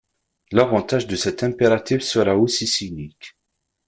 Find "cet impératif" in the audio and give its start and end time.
1.15-2.01